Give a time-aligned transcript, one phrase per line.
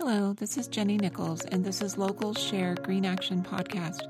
[0.00, 4.02] Hello, this is Jenny Nichols, and this is Locals Share Green Action Podcast,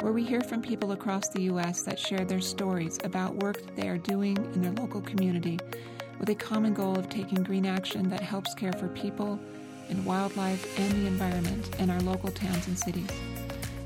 [0.00, 1.82] where we hear from people across the U.S.
[1.82, 5.58] that share their stories about work they are doing in their local community
[6.18, 9.38] with a common goal of taking green action that helps care for people
[9.90, 13.10] and wildlife and the environment in our local towns and cities.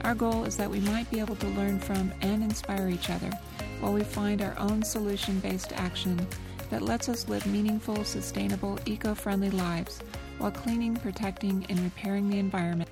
[0.03, 3.33] Our goal is that we might be able to learn from and inspire each other
[3.81, 6.25] while we find our own solution based action
[6.71, 10.01] that lets us live meaningful, sustainable, eco friendly lives
[10.39, 12.89] while cleaning, protecting, and repairing the environment.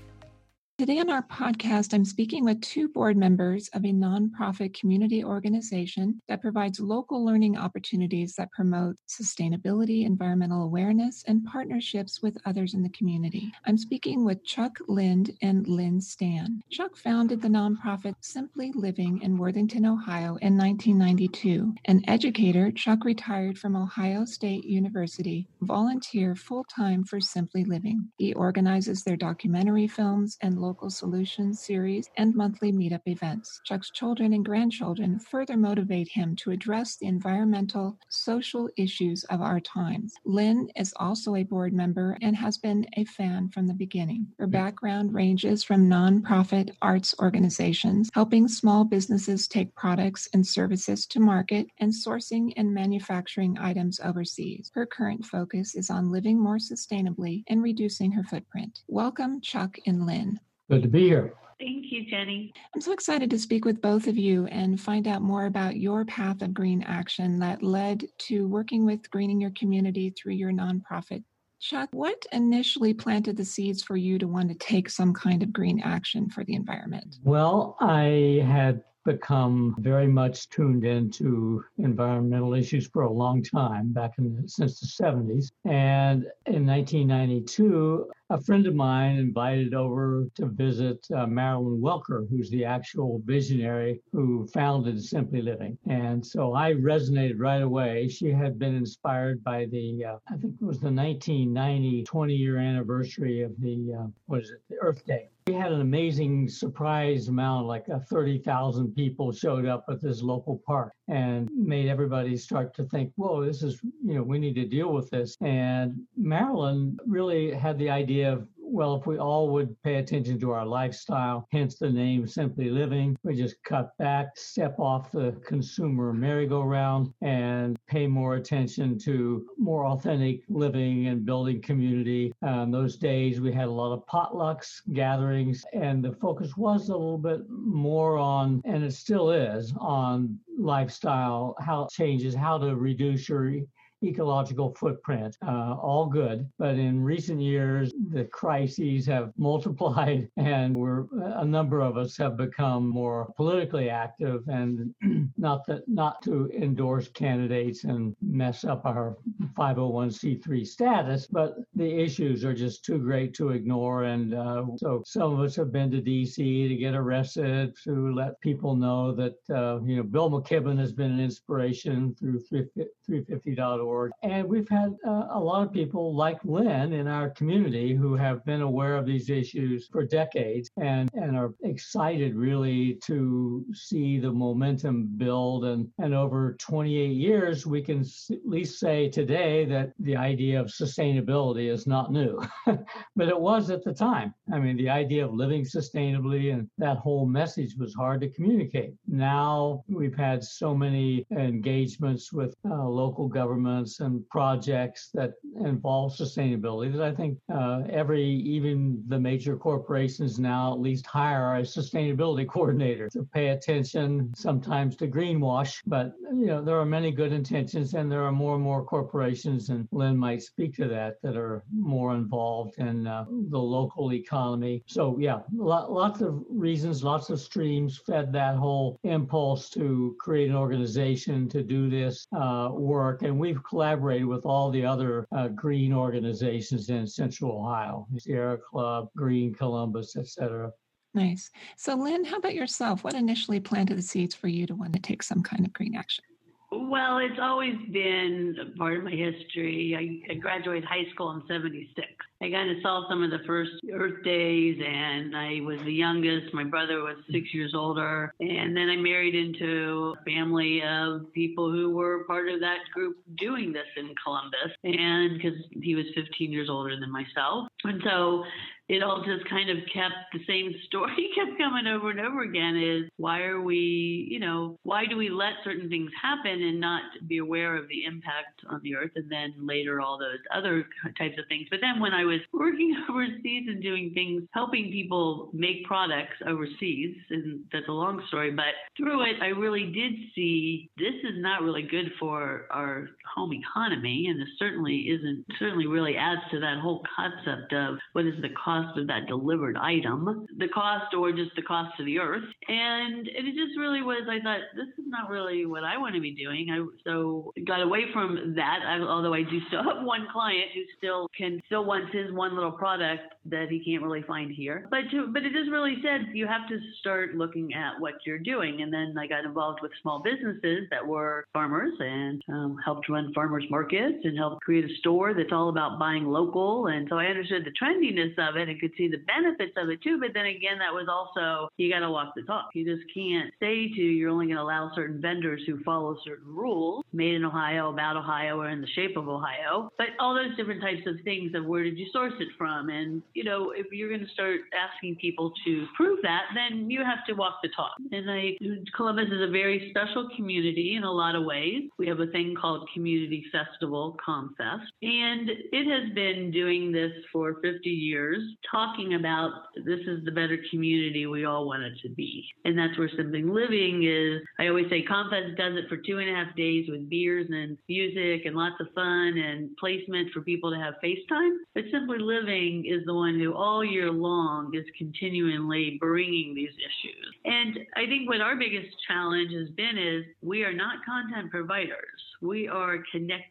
[0.78, 6.20] Today on our podcast, I'm speaking with two board members of a nonprofit community organization
[6.28, 12.82] that provides local learning opportunities that promote sustainability, environmental awareness, and partnerships with others in
[12.82, 13.50] the community.
[13.64, 16.60] I'm speaking with Chuck Lind and Lynn Stan.
[16.70, 21.72] Chuck founded the nonprofit Simply Living in Worthington, Ohio in 1992.
[21.86, 28.10] An educator, Chuck retired from Ohio State University, volunteer full time for Simply Living.
[28.18, 33.60] He organizes their documentary films and Local Solutions series and monthly meetup events.
[33.64, 39.60] Chuck's children and grandchildren further motivate him to address the environmental, social issues of our
[39.60, 40.14] times.
[40.24, 44.26] Lynn is also a board member and has been a fan from the beginning.
[44.40, 51.20] Her background ranges from nonprofit arts organizations, helping small businesses take products and services to
[51.20, 54.72] market, and sourcing and manufacturing items overseas.
[54.74, 58.80] Her current focus is on living more sustainably and reducing her footprint.
[58.88, 60.40] Welcome, Chuck and Lynn.
[60.68, 61.34] Good to be here.
[61.58, 62.52] Thank you, Jenny.
[62.74, 66.04] I'm so excited to speak with both of you and find out more about your
[66.04, 71.22] path of green action that led to working with greening your community through your nonprofit.
[71.60, 75.52] Chuck, what initially planted the seeds for you to want to take some kind of
[75.52, 77.16] green action for the environment?
[77.22, 84.14] Well, I had become very much tuned into environmental issues for a long time, back
[84.18, 85.52] in the, since the 70s.
[85.64, 92.50] And in 1992, a friend of mine invited over to visit uh, Marilyn Welker, who's
[92.50, 95.78] the actual visionary who founded Simply Living.
[95.88, 98.08] And so I resonated right away.
[98.08, 102.58] She had been inspired by the, uh, I think it was the 1990 20 year
[102.58, 105.28] anniversary of the, uh, what is it, the Earth Day.
[105.46, 110.60] We had an amazing surprise amount, like uh, 30,000 people showed up at this local
[110.66, 114.66] park and made everybody start to think, whoa, this is, you know, we need to
[114.66, 115.36] deal with this.
[115.40, 120.50] And Marilyn really had the idea of well, if we all would pay attention to
[120.50, 126.12] our lifestyle, hence the name Simply Living, we just cut back, step off the consumer
[126.12, 132.32] merry-go-round, and pay more attention to more authentic living and building community.
[132.42, 136.96] Um, those days we had a lot of potlucks, gatherings, and the focus was a
[136.96, 143.28] little bit more on, and it still is, on lifestyle, how changes, how to reduce
[143.28, 143.60] your
[144.02, 145.36] ecological footprint.
[145.46, 146.48] Uh, all good.
[146.58, 152.36] But in recent years, the crises have multiplied, and we're a number of us have
[152.36, 154.94] become more politically active, and
[155.36, 159.16] not that not to endorse candidates and mess up our
[159.54, 164.04] 501c3 status, but the issues are just too great to ignore.
[164.04, 166.68] And uh, so some of us have been to D.C.
[166.68, 171.12] to get arrested to let people know that uh, you know Bill McKibben has been
[171.12, 174.12] an inspiration through 350.org org.
[174.22, 178.44] And we've had uh, a lot of people like Lynn in our community who have
[178.44, 184.32] been aware of these issues for decades and, and are excited really to see the
[184.32, 185.64] momentum build.
[185.64, 190.66] And, and over 28 years, we can at least say today that the idea of
[190.66, 194.34] sustainability is not new, but it was at the time.
[194.52, 198.94] I mean, the idea of living sustainably and that whole message was hard to communicate.
[199.06, 206.12] Now we've had so many engagements with uh, local government investments and projects that involve
[206.12, 211.62] sustainability that I think uh, every, even the major corporations now at least hire a
[211.62, 215.80] sustainability coordinator to pay attention sometimes to greenwash.
[215.86, 219.70] But, you know, there are many good intentions and there are more and more corporations,
[219.70, 224.82] and Lynn might speak to that, that are more involved in uh, the local economy.
[224.86, 230.56] So, yeah, lots of reasons, lots of streams fed that whole impulse to create an
[230.56, 233.22] organization to do this uh, work.
[233.22, 239.08] And we've collaborated with all the other uh, green organizations in Central Ohio, Sierra Club,
[239.16, 240.70] Green Columbus, etc.
[241.14, 241.50] Nice.
[241.76, 243.02] So, Lynn, how about yourself?
[243.02, 245.96] What initially planted the seeds for you to want to take some kind of green
[245.96, 246.24] action?
[246.72, 250.24] Well, it's always been part of my history.
[250.28, 252.06] I, I graduated high school in 76.
[252.42, 256.52] I kind of saw some of the first Earth days, and I was the youngest.
[256.52, 258.34] My brother was six years older.
[258.40, 263.16] And then I married into a family of people who were part of that group
[263.38, 264.72] doing this in Columbus.
[264.82, 267.68] And because he was 15 years older than myself.
[267.84, 268.44] And so
[268.88, 272.76] it all just kind of kept the same story kept coming over and over again
[272.76, 277.02] is why are we you know why do we let certain things happen and not
[277.26, 280.86] be aware of the impact on the earth and then later all those other
[281.18, 281.66] types of things?
[281.70, 287.16] But then when i was working overseas and doing things helping people make products overseas
[287.30, 291.62] and that's a long story but through it i really did see this is not
[291.62, 296.78] really good for our home economy and it certainly isn't certainly really adds to that
[296.80, 301.32] whole concept of what is the cost cost of that delivered item, the cost or
[301.32, 302.44] just the cost to the earth.
[302.68, 306.20] And it just really was, I thought, this is not really what I want to
[306.20, 306.68] be doing.
[306.70, 310.82] I so got away from that, I, although I do still have one client who
[310.98, 314.86] still can, still wants his one little product that he can't really find here.
[314.90, 318.38] But to, but it just really said you have to start looking at what you're
[318.38, 318.82] doing.
[318.82, 323.32] And then I got involved with small businesses that were farmers and um, helped run
[323.34, 326.88] farmers markets and helped create a store that's all about buying local.
[326.88, 330.02] And so I understood the trendiness of it and could see the benefits of it
[330.02, 330.18] too.
[330.20, 332.70] But then again, that was also, you got to walk the talk.
[332.74, 336.54] You just can't say to, you're only going to allow certain vendors who follow certain
[336.54, 339.90] rules made in Ohio, about Ohio, or in the shape of Ohio.
[339.98, 342.88] But all those different types of things of where did you source it from?
[342.88, 347.00] And, you know, if you're going to start asking people to prove that, then you
[347.04, 347.92] have to walk the talk.
[348.12, 348.56] And I,
[348.96, 351.84] Columbus is a very special community in a lot of ways.
[351.98, 357.54] We have a thing called Community Festival, ComFest, and it has been doing this for
[357.62, 359.52] 50 years talking about
[359.84, 362.44] this is the better community we all want it to be.
[362.64, 364.42] And that's where Simply Living is.
[364.58, 367.78] I always say ComFest does it for two and a half days with beers and
[367.88, 371.56] music and lots of fun and placement for people to have FaceTime.
[371.74, 377.34] But Simply Living is the one who all year long is continually bringing these issues.
[377.44, 382.20] And I think what our biggest challenge has been is we are not content providers.
[382.40, 383.44] We are connect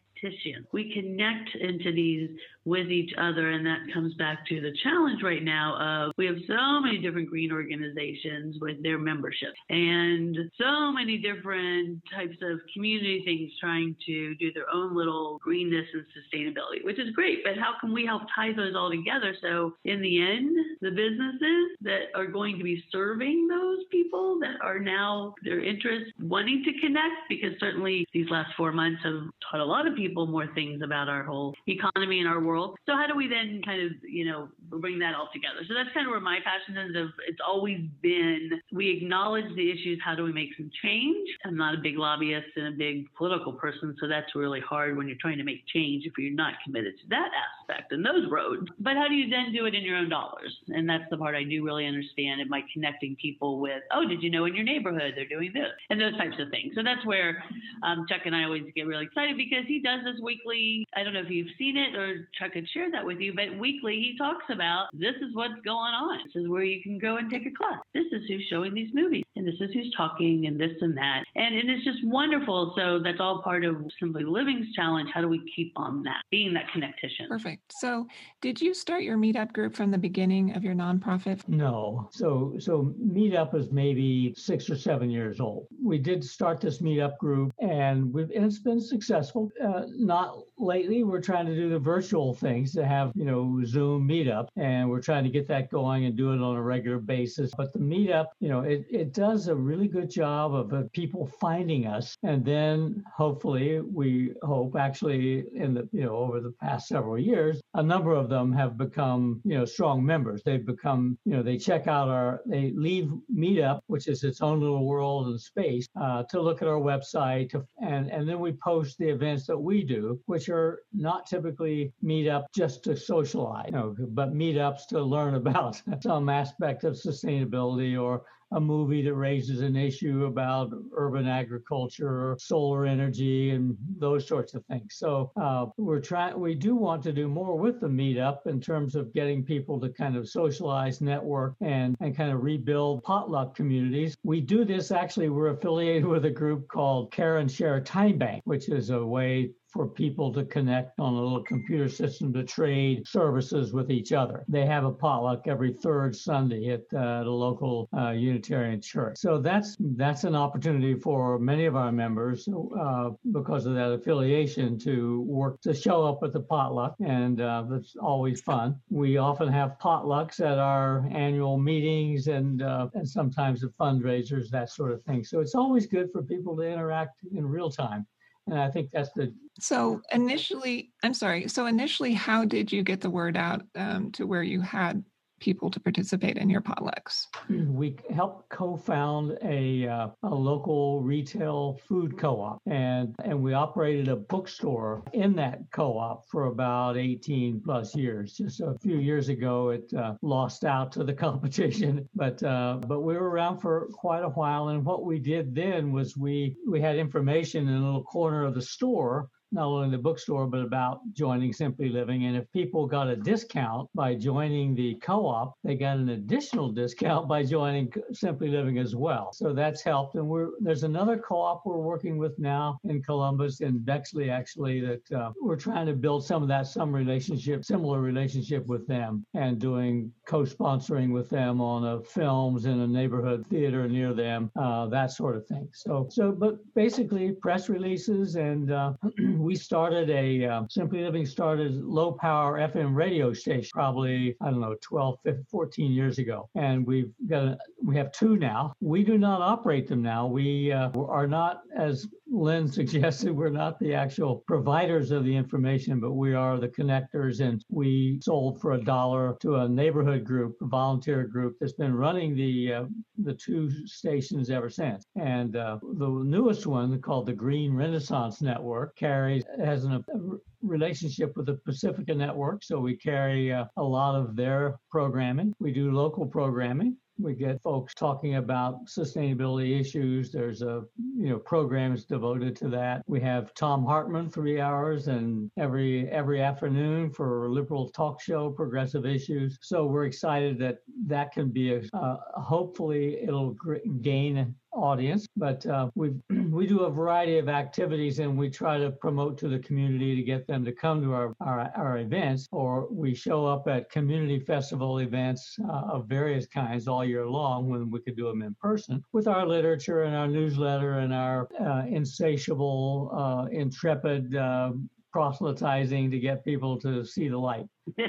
[0.72, 2.30] we connect into these
[2.66, 3.50] with each other.
[3.52, 7.30] And that comes back to the challenge right now of we have so many different
[7.30, 14.34] green organizations with their membership and so many different types of community things trying to
[14.34, 17.44] do their own little greenness and sustainability, which is great.
[17.44, 19.34] But how can we help tie those all together?
[19.40, 24.60] So in the end, the businesses that are going to be serving those people that
[24.60, 29.60] are now their interest wanting to connect, because certainly these last four months have taught
[29.60, 32.76] a lot of people more things about our whole economy and our world world.
[32.86, 35.60] So how do we then kind of, you know, bring that all together?
[35.68, 36.96] So that's kind of where my passion is.
[36.96, 40.00] Of it's always been we acknowledge the issues.
[40.04, 41.28] How do we make some change?
[41.44, 45.06] I'm not a big lobbyist and a big political person, so that's really hard when
[45.06, 48.66] you're trying to make change if you're not committed to that aspect and those roads.
[48.80, 50.54] But how do you then do it in your own dollars?
[50.68, 52.40] And that's the part I do really understand.
[52.40, 55.72] And by connecting people with, oh, did you know in your neighborhood they're doing this
[55.90, 56.72] and those types of things.
[56.74, 57.42] So that's where
[57.82, 60.86] um, Chuck and I always get really excited because he does this weekly.
[60.94, 63.34] I don't know if you've seen it or Chuck could share that with you.
[63.34, 66.18] But weekly, he talks about this is what's going on.
[66.24, 67.80] This is where you can go and take a class.
[67.94, 71.24] This is who's showing these movies, and this is who's talking, and this and that.
[71.34, 72.74] And, and it's just wonderful.
[72.76, 75.10] So that's all part of Simply Living's challenge.
[75.12, 77.28] How do we keep on that, being that connectivity?
[77.28, 77.72] Perfect.
[77.78, 78.06] So,
[78.40, 81.46] did you start your meetup group from the beginning of your nonprofit?
[81.48, 82.08] No.
[82.12, 85.66] So, so meetup is maybe six or seven years old.
[85.82, 89.50] We did start this meetup group, and, we've, and it's been successful.
[89.62, 91.04] Uh, not lately.
[91.04, 94.48] We're trying to do the virtual things to have, you know, Zoom meetup.
[94.56, 97.50] And we're trying to get that going and do it on a regular basis.
[97.56, 101.26] But the meetup, you know, it, it does a really good job of uh, people
[101.40, 102.16] finding us.
[102.22, 107.60] And then hopefully, we hope actually in the, you know, over the past several years,
[107.74, 110.42] a number of them have become, you know, strong members.
[110.44, 114.60] They've become, you know, they check out our, they leave meetup, which is its own
[114.60, 117.50] little world and space, uh, to look at our website.
[117.50, 120.45] To, and, and then we post the events that we do, which
[120.92, 126.28] not typically meet up just to socialize, you know, but meetups to learn about some
[126.28, 132.86] aspect of sustainability or a movie that raises an issue about urban agriculture, or solar
[132.86, 134.96] energy, and those sorts of things.
[134.96, 136.38] So uh, we're trying.
[136.38, 139.88] We do want to do more with the meetup in terms of getting people to
[139.88, 144.16] kind of socialize, network, and and kind of rebuild potluck communities.
[144.22, 145.28] We do this actually.
[145.28, 149.50] We're affiliated with a group called Care and Share Time Bank, which is a way
[149.76, 154.44] for people to connect on a little computer system to trade services with each other.
[154.48, 159.18] They have a potluck every third Sunday at uh, the local uh, Unitarian church.
[159.18, 164.78] So that's that's an opportunity for many of our members uh, because of that affiliation
[164.80, 168.80] to work to show up at the potluck, and uh, that's always fun.
[168.90, 174.70] We often have potlucks at our annual meetings and uh, and sometimes the fundraisers, that
[174.70, 175.22] sort of thing.
[175.24, 178.06] So it's always good for people to interact in real time.
[178.46, 179.34] And I think that's the.
[179.58, 181.48] So initially, I'm sorry.
[181.48, 185.04] So initially, how did you get the word out um, to where you had
[185.40, 187.26] people to participate in your potlucks?
[187.48, 194.16] We helped co-found a, uh, a local retail food co-op, and and we operated a
[194.16, 198.36] bookstore in that co-op for about 18 plus years.
[198.36, 203.00] Just a few years ago, it uh, lost out to the competition, but uh, but
[203.00, 204.68] we were around for quite a while.
[204.68, 208.54] And what we did then was we we had information in a little corner of
[208.54, 212.26] the store not only the bookstore, but about joining Simply Living.
[212.26, 216.70] And if people got a discount by joining the co op, they got an additional
[216.70, 219.32] discount by joining Simply Living as well.
[219.32, 220.16] So that's helped.
[220.16, 224.80] And we're, there's another co op we're working with now in Columbus, in Bexley, actually,
[224.80, 229.24] that uh, we're trying to build some of that, some relationship, similar relationship with them
[229.34, 234.50] and doing co sponsoring with them on a films in a neighborhood theater near them,
[234.56, 235.68] uh, that sort of thing.
[235.72, 238.92] So, so, but basically, press releases and uh,
[239.38, 244.60] we started a uh, Simply Living started low power FM radio station probably I don't
[244.60, 248.74] know 12, 15, 14 years ago, and we've got a, we have two now.
[248.80, 250.26] We do not operate them now.
[250.26, 256.00] We uh, are not as Lynn suggested we're not the actual providers of the information,
[256.00, 257.40] but we are the connectors.
[257.40, 261.94] And we sold for a dollar to a neighborhood group, a volunteer group that's been
[261.94, 262.84] running the uh,
[263.18, 265.04] the two stations ever since.
[265.16, 270.18] And uh, the newest one, called the Green Renaissance Network, carries has an, a
[270.62, 275.54] relationship with the Pacifica Network, so we carry uh, a lot of their programming.
[275.58, 280.30] We do local programming we get folks talking about sustainability issues.
[280.30, 280.84] There's a
[281.16, 283.02] you know programs devoted to that.
[283.06, 289.06] We have Thom Hartmann three hours and every every afternoon for liberal talk show, progressive
[289.06, 289.58] issues.
[289.62, 293.56] So we're excited that that can be a uh, hopefully it'll
[294.02, 296.12] gain audience, but uh, we
[296.50, 300.22] we do a variety of activities and we try to promote to the community to
[300.22, 304.38] get them to come to our our, our events, or we show up at community
[304.38, 308.54] festival events uh, of various kinds all year long when we could do them in
[308.60, 314.72] person with our literature and our newsletter and our uh, insatiable, uh, intrepid uh,
[315.12, 317.66] proselytizing to get people to see the light.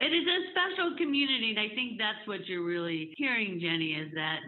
[0.00, 4.12] It is a special community, and I think that's what you're really hearing, Jenny, is
[4.14, 4.38] that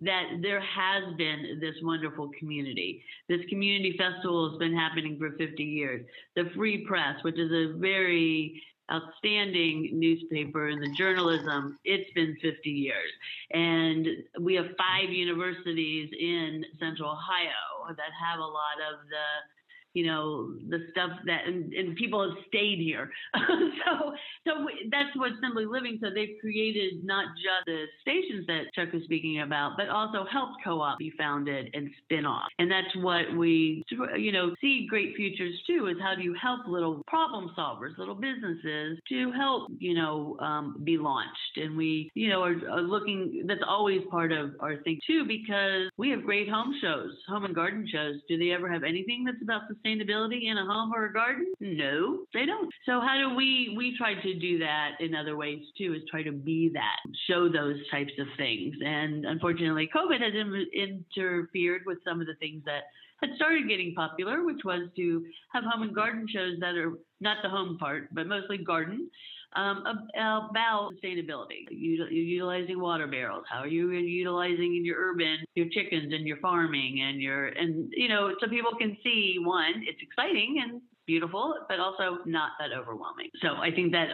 [0.00, 3.02] that there has been this wonderful community.
[3.28, 6.04] This community festival has been happening for 50 years.
[6.34, 8.60] The Free Press, which is a very
[8.92, 13.10] outstanding newspaper in the journalism, it's been 50 years.
[13.52, 14.06] And
[14.40, 19.53] we have five universities in Central Ohio that have a lot of the
[19.94, 23.10] you know the stuff that and, and people have stayed here.
[23.84, 24.14] So
[24.46, 24.52] so
[24.90, 29.40] that's what simply living so they've created not just the stations that chuck was speaking
[29.40, 32.48] about but also helped co-op be founded and spin off.
[32.58, 33.82] And that's what we
[34.16, 38.14] you know see great futures too is how do you help little problem solvers little
[38.14, 41.56] businesses to help you know um, be launched.
[41.56, 45.90] And we you know are, are looking that's always part of our thing too because
[45.96, 48.16] we have great home shows home and garden shows.
[48.28, 51.52] Do they ever have anything that's about sustainability in a home or a garden?
[51.60, 52.70] No, they don't.
[52.86, 55.94] So how do we we try to do that in other ways too?
[55.94, 56.96] Is try to be that,
[57.28, 58.74] show those types of things.
[58.84, 62.84] And unfortunately, COVID has in, interfered with some of the things that
[63.20, 67.38] had started getting popular, which was to have home and garden shows that are not
[67.42, 69.08] the home part, but mostly garden,
[69.56, 69.84] um,
[70.14, 71.66] about sustainability.
[71.70, 73.44] You're utilizing water barrels.
[73.48, 77.92] How are you utilizing in your urban your chickens and your farming and your and
[77.96, 82.76] you know so people can see one, it's exciting and beautiful, but also not that
[82.76, 83.28] overwhelming.
[83.42, 84.08] So I think that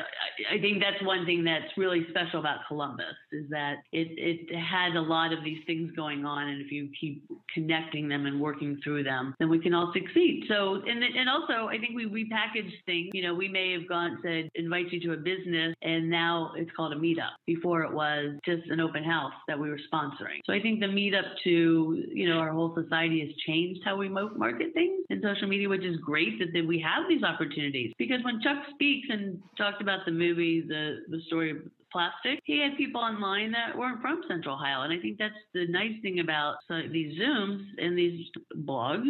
[0.50, 4.97] I think that's one thing that's really special about Columbus is that it it had
[4.97, 8.80] a lot of these things going on, and if you keep connecting them and working
[8.82, 10.44] through them, then we can all succeed.
[10.49, 13.11] So and and also I think we repackaged things.
[13.12, 16.70] You know, we may have gone said invite you to a business, and now it's
[16.76, 17.32] called a meetup.
[17.47, 20.40] Before it was just an open house that we were sponsoring.
[20.44, 24.09] So I think the meetup to you know our whole society has changed how we
[24.09, 28.41] market things in social media, which is great that we have these opportunities because when
[28.41, 31.59] Chuck speaks and talked about the movie, the the story of
[31.93, 32.41] plastic.
[32.45, 34.83] He had people online that weren't from Central Ohio.
[34.83, 36.57] And I think that's the nice thing about
[36.93, 38.27] these Zooms and these
[38.59, 39.09] blogs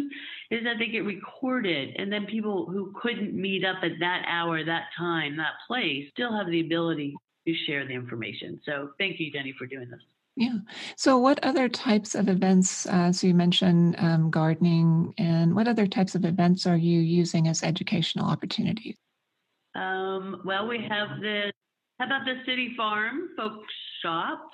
[0.49, 1.95] is that they get recorded.
[1.97, 6.35] And then people who couldn't meet up at that hour, that time, that place still
[6.35, 7.15] have the ability
[7.47, 8.59] to share the information.
[8.65, 10.01] So thank you, Jenny, for doing this.
[10.35, 10.59] Yeah.
[10.95, 12.85] So, what other types of events?
[12.87, 17.47] Uh, so, you mentioned um, gardening, and what other types of events are you using
[17.47, 18.95] as educational opportunities?
[19.75, 21.51] Um, well, we have the
[21.99, 23.61] how about the City Farm Folk
[24.01, 24.49] Shop?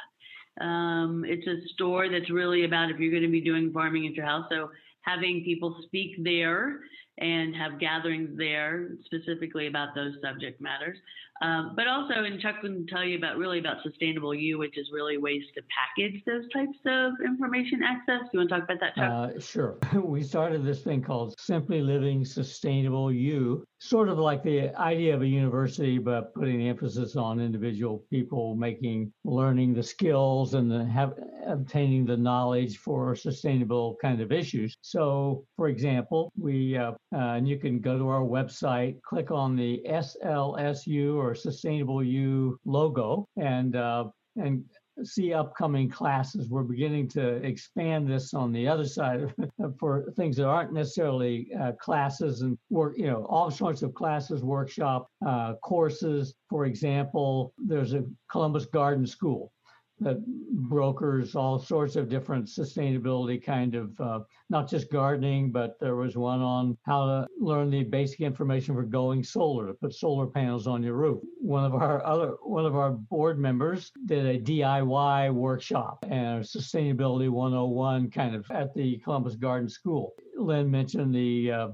[0.60, 4.16] Um, it's a store that's really about if you're going to be doing farming at
[4.16, 4.46] your house.
[4.50, 4.70] So
[5.04, 6.82] having people speak there
[7.20, 10.98] and have gatherings there specifically about those subject matters.
[11.42, 14.88] Um, but also, and Chuck can tell you about really about Sustainable U, which is
[14.92, 18.22] really ways to package those types of information access.
[18.24, 19.36] Do you want to talk about that, Chuck?
[19.36, 19.78] Uh, sure.
[20.08, 25.22] We started this thing called Simply Living Sustainable U, sort of like the idea of
[25.22, 31.14] a university, but putting emphasis on individual people making learning the skills and the have,
[31.46, 34.78] obtaining the knowledge for sustainable kind of issues.
[34.82, 39.56] So, for example, we uh, uh, and you can go to our website, click on
[39.56, 44.06] the SLSU or Sustainable U logo, and uh,
[44.36, 44.64] and
[45.04, 46.50] see upcoming classes.
[46.50, 49.34] We're beginning to expand this on the other side
[49.80, 54.44] for things that aren't necessarily uh, classes and work, you know, all sorts of classes,
[54.44, 56.34] workshop, uh, courses.
[56.50, 59.52] For example, there's a Columbus Garden School
[60.00, 65.96] that brokers all sorts of different sustainability kind of uh, not just gardening but there
[65.96, 70.28] was one on how to learn the basic information for going solar to put solar
[70.28, 71.22] panels on your roof.
[71.40, 77.30] One of our other one of our board members did a diy workshop and sustainability
[77.30, 80.14] 101 kind of at the columbus garden school.
[80.38, 81.68] Lynn mentioned the uh,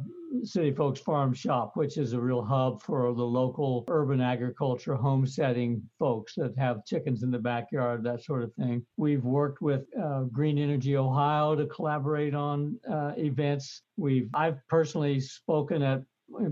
[0.43, 5.81] City Folks Farm Shop, which is a real hub for the local urban agriculture homesteading
[5.99, 8.85] folks that have chickens in the backyard, that sort of thing.
[8.97, 13.83] We've worked with uh, Green Energy Ohio to collaborate on uh, events.
[13.97, 16.03] We've I've personally spoken at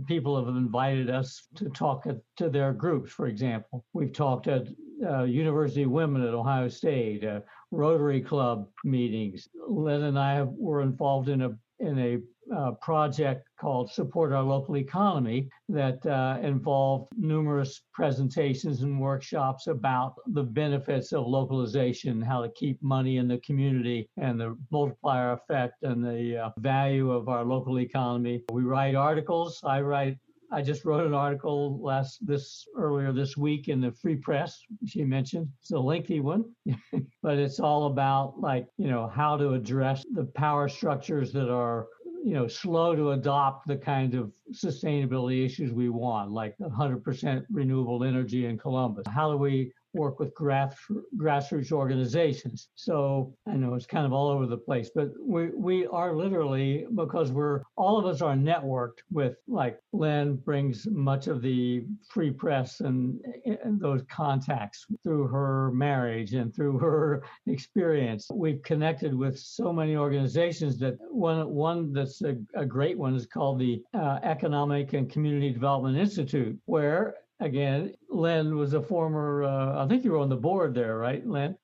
[0.07, 3.11] people have invited us to talk at, to their groups.
[3.11, 4.67] For example, we've talked at
[5.03, 7.39] uh, University Women at Ohio State, uh,
[7.71, 9.47] Rotary Club meetings.
[9.67, 12.19] Lynn and I were involved in a in a
[12.55, 20.15] uh, project called Support Our Local Economy that uh, involved numerous presentations and workshops about
[20.27, 25.83] the benefits of localization, how to keep money in the community, and the multiplier effect
[25.83, 28.43] and the uh, value of our local economy.
[28.51, 29.61] We write articles.
[29.63, 30.17] I write
[30.53, 34.61] I just wrote an article last this earlier this week in the Free Press.
[34.85, 36.43] She mentioned it's a lengthy one,
[37.23, 41.87] but it's all about like you know how to address the power structures that are
[42.23, 48.03] you know, slow to adopt the kind of sustainability issues we want, like 100% renewable
[48.03, 49.05] energy in Columbus.
[49.07, 50.75] How do we work with grass,
[51.17, 52.69] grassroots organizations.
[52.75, 56.85] So I know it's kind of all over the place, but we, we are literally,
[56.95, 62.31] because we're, all of us are networked with, like Lynn brings much of the free
[62.31, 68.29] press and, and those contacts through her marriage and through her experience.
[68.33, 73.25] We've connected with so many organizations that one, one that's a, a great one is
[73.25, 79.83] called the uh, Economic and Community Development Institute, where again, Lynn was a former, uh,
[79.83, 81.57] I think you were on the board there, right, Lynn?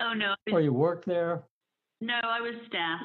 [0.00, 0.34] Oh, no.
[0.52, 1.44] Or you worked there?
[2.00, 3.00] No, I was staff.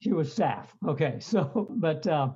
[0.00, 0.74] She was staff.
[0.86, 1.16] Okay.
[1.20, 2.30] So, but uh,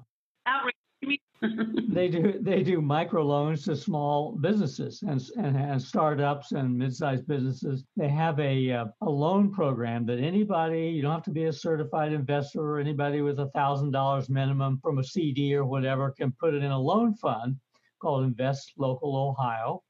[0.46, 1.20] outreach.
[1.88, 7.84] they do they do microloans to small businesses and, and, and startups and mid-sized businesses.
[7.94, 11.52] They have a uh, a loan program that anybody you don't have to be a
[11.52, 16.32] certified investor or anybody with a thousand dollars minimum from a CD or whatever can
[16.40, 17.56] put it in a loan fund
[18.06, 19.82] called Invest Local Ohio.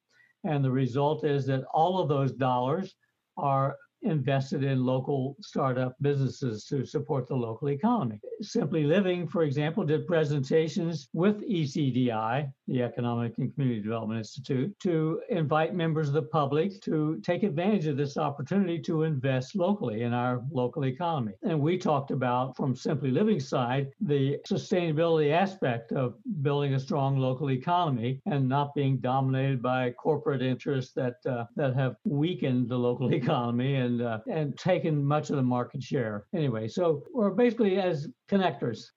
[0.44, 2.94] And the result is that all of those dollars
[3.36, 8.18] are invested in local startup businesses to support the local economy.
[8.40, 15.20] Simply Living, for example, did presentations with ECDI, the Economic and Community Development Institute, to
[15.28, 20.12] invite members of the public to take advantage of this opportunity to invest locally in
[20.12, 21.32] our local economy.
[21.42, 27.18] And we talked about, from Simply Living side, the sustainability aspect of building a strong
[27.18, 32.76] local economy and not being dominated by corporate interests that uh, that have weakened the
[32.76, 36.26] local economy and uh, and taken much of the market share.
[36.34, 38.90] Anyway, so we're basically as connectors.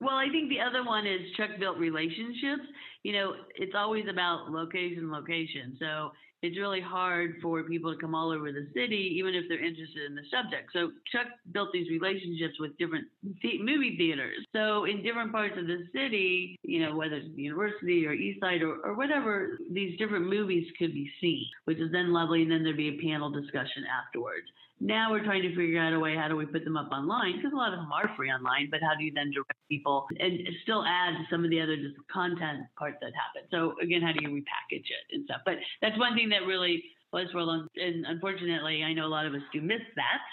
[0.00, 2.64] Well, I think the other one is Chuck built relationships.
[3.02, 5.76] you know, it's always about location, location.
[5.78, 9.62] So it's really hard for people to come all over the city, even if they're
[9.62, 10.70] interested in the subject.
[10.72, 13.06] So Chuck built these relationships with different
[13.42, 14.38] th- movie theaters.
[14.54, 18.40] So in different parts of the city, you know, whether it's the university or East
[18.40, 22.42] Side or, or whatever, these different movies could be seen, which is then lovely.
[22.42, 24.46] And then there'd be a panel discussion afterwards.
[24.80, 27.36] Now we're trying to figure out a way how do we put them up online
[27.36, 30.06] because a lot of them are free online, but how do you then direct people
[30.18, 33.46] and still add some of the other just content parts that happen?
[33.50, 35.42] So again, how do you repackage it and stuff?
[35.44, 39.12] But that's one thing that really was for a long, and unfortunately, I know a
[39.12, 40.24] lot of us do miss that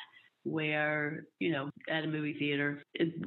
[0.47, 2.81] where you know at a movie theater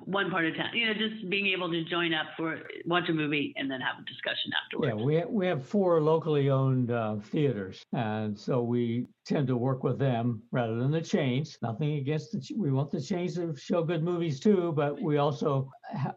[0.04, 3.12] one part of town you know just being able to join up for watch a
[3.12, 4.94] movie and then have a discussion afterwards.
[4.96, 9.84] Yeah we we have four locally owned uh, theaters and so we tend to work
[9.84, 11.58] with them rather than the chains.
[11.62, 15.70] Nothing against the we want the chains to show good movies too but we also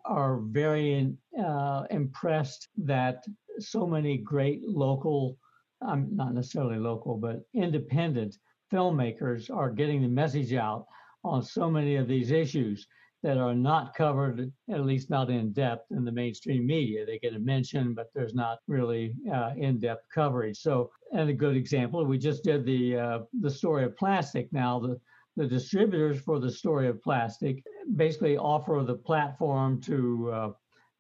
[0.06, 1.14] are very
[1.44, 3.24] uh, impressed that
[3.60, 5.38] so many great local
[5.82, 8.38] I'm um, not necessarily local, but independent
[8.74, 10.86] filmmakers are getting the message out
[11.24, 12.88] on so many of these issues
[13.22, 17.06] that are not covered, at least not in depth in the mainstream media.
[17.06, 20.58] They get a mention, but there's not really uh, in-depth coverage.
[20.58, 24.52] So, and a good example, we just did the uh, the story of plastic.
[24.52, 25.00] Now, the
[25.38, 27.64] the distributors for the story of plastic
[27.96, 30.52] basically offer the platform to uh,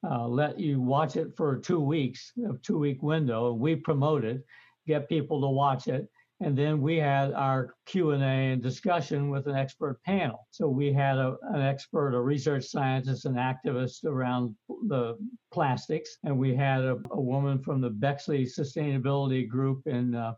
[0.10, 4.24] uh, let you watch it for two weeks, a two week window, and we promote
[4.24, 4.46] it,
[4.88, 6.10] get people to watch it,
[6.44, 11.18] and then we had our q&a and discussion with an expert panel so we had
[11.18, 14.56] a, an expert a research scientist an activist around
[14.88, 15.16] the
[15.52, 20.34] plastics and we had a, a woman from the bexley sustainability group in uh,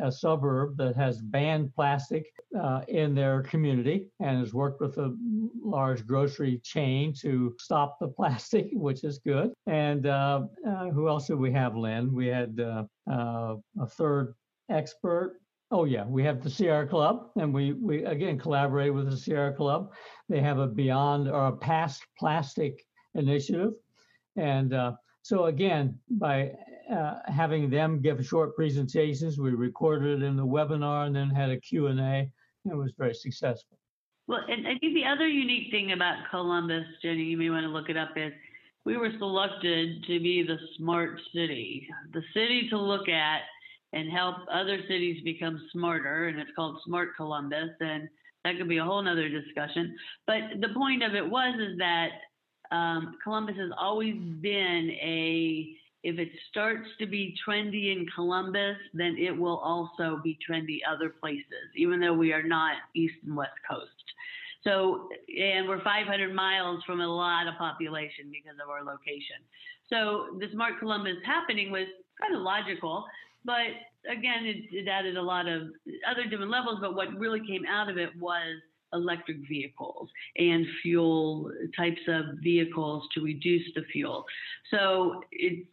[0.00, 2.26] a suburb that has banned plastic
[2.58, 5.16] uh, in their community and has worked with a
[5.62, 9.52] large grocery chain to stop the plastic, which is good.
[9.66, 12.14] And uh, uh, who else did we have, Lynn?
[12.14, 14.34] We had uh, uh, a third
[14.74, 15.40] expert.
[15.70, 19.52] Oh yeah, we have the Sierra Club, and we we again collaborate with the Sierra
[19.52, 19.92] Club.
[20.28, 22.84] They have a Beyond or a Past Plastic
[23.14, 23.72] initiative,
[24.36, 26.52] and uh, so again by
[26.92, 31.50] uh, having them give short presentations, we recorded it in the webinar and then had
[31.50, 32.30] a Q and A.
[32.66, 33.78] It was very successful.
[34.26, 37.68] Well, and I think the other unique thing about Columbus, Jenny, you may want to
[37.68, 38.32] look it up, is
[38.84, 43.42] we were selected to be the smart city, the city to look at
[43.94, 46.28] and help other cities become smarter.
[46.28, 47.70] And it's called Smart Columbus.
[47.80, 48.08] And
[48.44, 49.96] that could be a whole nother discussion.
[50.26, 52.08] But the point of it was is that
[52.74, 59.16] um, Columbus has always been a if it starts to be trendy in Columbus, then
[59.18, 63.56] it will also be trendy other places, even though we are not East and West
[63.68, 63.88] Coast.
[64.64, 69.40] So, and we're 500 miles from a lot of population because of our location.
[69.88, 71.86] So, the Smart Columbus happening was
[72.20, 73.06] kind of logical
[73.44, 73.66] but
[74.10, 75.62] again, it, it added a lot of
[76.10, 76.78] other different levels.
[76.80, 78.56] But what really came out of it was
[78.92, 84.24] electric vehicles and fuel types of vehicles to reduce the fuel.
[84.70, 85.66] So it,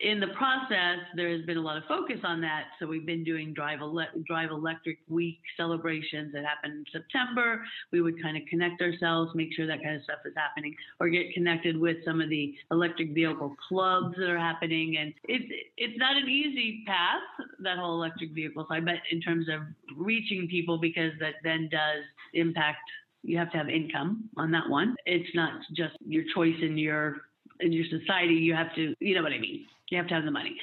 [0.00, 2.64] in the process, there has been a lot of focus on that.
[2.78, 7.62] So we've been doing Drive, Ele- Drive Electric Week celebrations that happen in September.
[7.92, 11.08] We would kind of connect ourselves, make sure that kind of stuff is happening, or
[11.08, 14.96] get connected with some of the electric vehicle clubs that are happening.
[14.98, 15.44] And it's
[15.76, 17.22] it's not an easy path,
[17.60, 19.60] that whole electric vehicle side, but in terms of
[19.96, 22.02] reaching people, because that then does
[22.34, 22.78] impact.
[23.22, 24.96] You have to have income on that one.
[25.06, 27.22] It's not just your choice in your
[27.64, 28.34] in your society.
[28.34, 29.66] You have to, you know what I mean.
[29.90, 30.56] You have to have the money.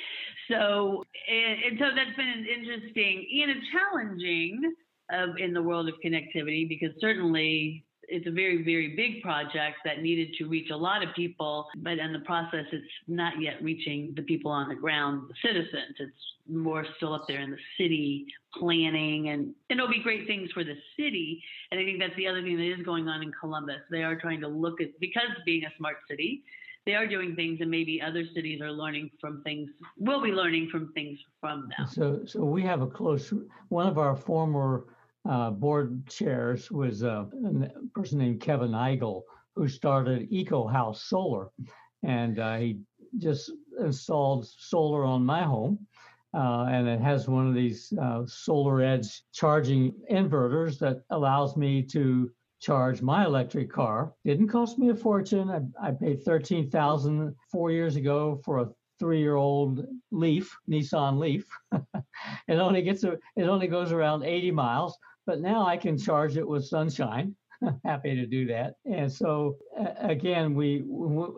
[0.49, 4.73] So, and, and so that's been an interesting and a challenging
[5.11, 10.01] of in the world of connectivity because certainly it's a very very big project that
[10.01, 14.13] needed to reach a lot of people but in the process it's not yet reaching
[14.15, 16.11] the people on the ground the citizens it's
[16.49, 18.25] more still up there in the city
[18.57, 22.27] planning and, and it'll be great things for the city and i think that's the
[22.27, 25.29] other thing that is going on in columbus they are trying to look at because
[25.45, 26.43] being a smart city
[26.85, 30.69] they are doing things and maybe other cities are learning from things will be learning
[30.69, 31.87] from things from them.
[31.87, 33.33] So so we have a close
[33.69, 34.85] one of our former
[35.29, 39.23] uh, board chairs was uh, a person named kevin eigel
[39.55, 41.49] who started eco house solar.
[42.03, 42.79] And uh, he
[43.19, 45.85] just installed solar on my home
[46.33, 52.31] uh, and it has one of these uh, SolarEdge charging inverters that allows me to
[52.61, 54.13] charge my electric car.
[54.23, 55.49] Didn't cost me a fortune.
[55.49, 58.69] I, I paid thirteen thousand four years ago for a
[58.99, 61.49] three-year-old Leaf, Nissan Leaf.
[62.47, 64.95] it only gets a, it only goes around 80 miles,
[65.25, 67.35] but now I can charge it with sunshine.
[67.83, 68.75] Happy to do that.
[68.85, 69.57] And so
[69.99, 70.83] again, we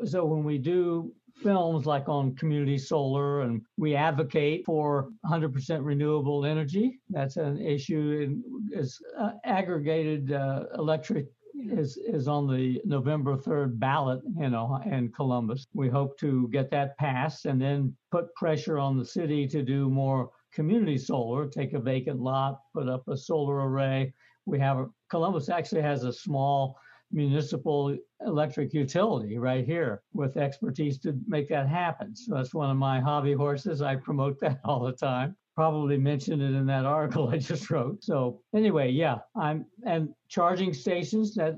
[0.05, 6.45] so when we do films like on community solar, and we advocate for 100% renewable
[6.45, 6.99] energy.
[7.09, 8.41] That's an issue.
[8.73, 15.11] Is uh, aggregated uh, electric is is on the November 3rd ballot, you know, in
[15.11, 15.67] Columbus.
[15.73, 19.89] We hope to get that passed and then put pressure on the city to do
[19.89, 24.13] more community solar, take a vacant lot, put up a solar array.
[24.45, 26.77] We have Columbus actually has a small
[27.11, 32.15] municipal electric utility right here with expertise to make that happen.
[32.15, 33.81] So that's one of my hobby horses.
[33.81, 35.35] I promote that all the time.
[35.55, 38.03] Probably mentioned it in that article I just wrote.
[38.03, 41.57] So anyway, yeah, I'm and charging stations that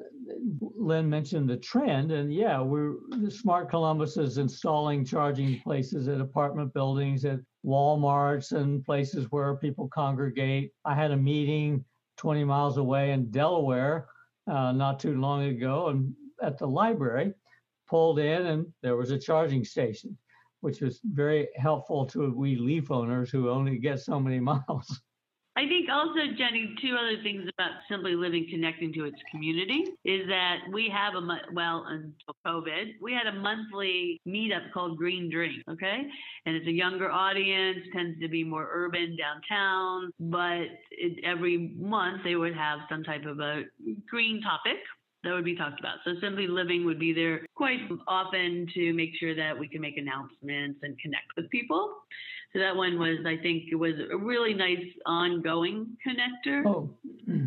[0.60, 6.20] Lynn mentioned the trend, and yeah, we're the Smart Columbus is installing charging places at
[6.20, 10.72] apartment buildings, at Walmarts, and places where people congregate.
[10.84, 11.86] I had a meeting
[12.18, 14.08] 20 miles away in Delaware
[14.48, 17.34] uh, not too long ago and at the library,
[17.88, 20.18] pulled in and there was a charging station,
[20.66, 25.00] which was very helpful to we leaf owners who only get so many miles.
[25.58, 30.28] I think also, Jenny, two other things about Simply Living connecting to its community is
[30.28, 35.64] that we have a, well, until COVID, we had a monthly meetup called Green Drink,
[35.70, 36.02] okay?
[36.46, 42.24] And it's a younger audience, tends to be more urban downtown, but it, every month
[42.26, 43.64] they would have some type of a
[44.10, 44.80] green topic
[45.26, 45.98] that would be talked about.
[46.06, 49.98] So Simply Living would be there quite often to make sure that we can make
[49.98, 51.96] announcements and connect with people.
[52.54, 56.64] So that one was, I think, it was a really nice ongoing connector.
[56.66, 56.90] Oh,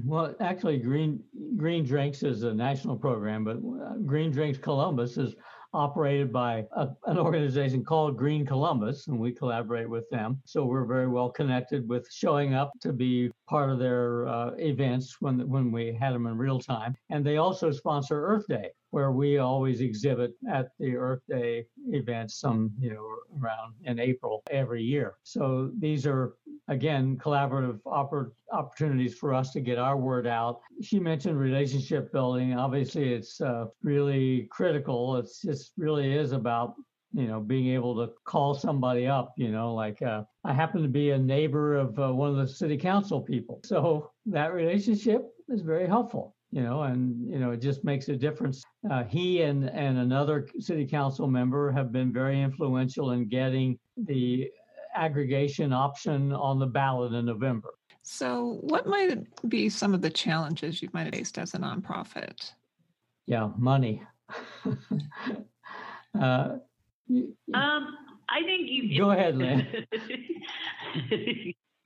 [0.05, 1.23] well, actually, Green
[1.57, 5.35] Green Drinks is a national program, but uh, Green Drinks Columbus is
[5.73, 10.41] operated by a, an organization called Green Columbus, and we collaborate with them.
[10.45, 15.17] So we're very well connected with showing up to be part of their uh, events
[15.21, 16.97] when when we had them in real time.
[17.11, 22.41] And they also sponsor Earth Day, where we always exhibit at the Earth Day events,
[22.41, 23.07] some you know
[23.41, 25.17] around in April every year.
[25.23, 26.35] So these are
[26.69, 30.61] again, collaborative oppor- opportunities for us to get our word out.
[30.83, 32.55] She mentioned relationship building.
[32.55, 35.17] Obviously, it's uh, really critical.
[35.17, 36.75] It's just really is about
[37.15, 40.89] you know being able to call somebody up you know like uh, i happen to
[40.89, 45.63] be a neighbor of uh, one of the city council people so that relationship is
[45.63, 49.71] very helpful you know and you know it just makes a difference uh, he and
[49.71, 54.51] and another city council member have been very influential in getting the
[54.99, 57.71] aggregation option on the ballot in November.
[58.03, 62.53] So, what might be some of the challenges you might have faced as a nonprofit?
[63.27, 64.03] Yeah, money.
[66.19, 66.57] uh,
[67.55, 67.97] um,
[68.29, 69.67] I think you go ahead, Lynn.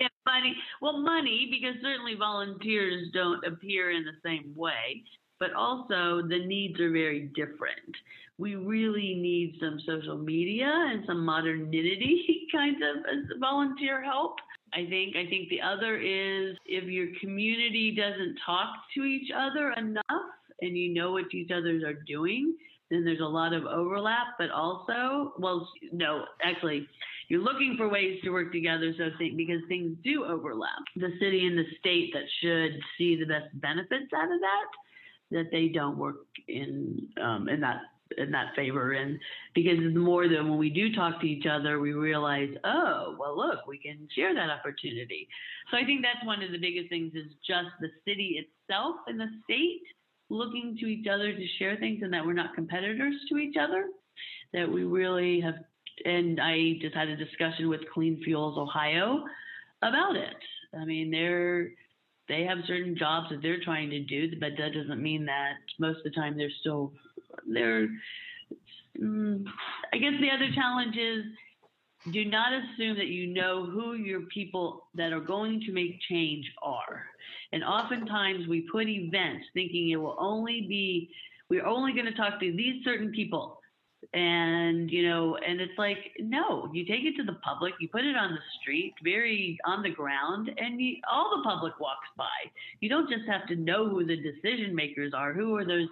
[0.01, 0.57] yeah, money.
[0.81, 5.03] Well, money because certainly volunteers don't appear in the same way,
[5.43, 7.97] but also the needs are very different
[8.39, 14.37] we really need some social media and some modernity kind of volunteer help.
[14.75, 19.73] I think I think the other is if your community doesn't talk to each other
[19.77, 20.27] enough
[20.61, 22.57] and you know what each others are doing,
[22.91, 26.87] then there's a lot of overlap, but also, well, no, actually,
[27.29, 30.83] you're looking for ways to work together so think, because things do overlap.
[30.97, 34.67] The city and the state that should see the best benefits out of that,
[35.33, 37.83] that they don't work in um, in that
[38.19, 38.93] in that favor.
[38.93, 39.19] And
[39.55, 43.67] because more that when we do talk to each other, we realize, oh, well, look,
[43.67, 45.29] we can share that opportunity.
[45.71, 49.19] So I think that's one of the biggest things is just the city itself and
[49.19, 49.83] the state
[50.29, 53.87] looking to each other to share things and that we're not competitors to each other,
[54.53, 55.55] that we really have.
[56.05, 59.25] And I just had a discussion with Clean Fuels Ohio
[59.83, 60.37] about it.
[60.79, 61.71] I mean, they're
[62.29, 65.99] they have certain jobs that they're trying to do, but that doesn't mean that most
[65.99, 66.93] of the time they're still
[67.47, 67.89] they're.
[69.01, 69.45] Mm,
[69.93, 71.25] I guess the other challenge is
[72.11, 76.45] do not assume that you know who your people that are going to make change
[76.61, 77.05] are.
[77.53, 81.11] And oftentimes we put events thinking it will only be,
[81.49, 83.61] we're only going to talk to these certain people
[84.15, 88.05] and you know and it's like no you take it to the public you put
[88.05, 92.27] it on the street very on the ground and you, all the public walks by.
[92.81, 95.89] You don't just have to know who the decision makers are who are those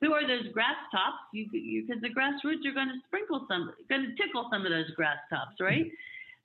[0.00, 1.22] who are those grass tops?
[1.32, 1.46] You
[1.86, 5.18] because the grassroots are going to sprinkle some going to tickle some of those grass
[5.30, 5.64] tops mm-hmm.
[5.64, 5.86] right?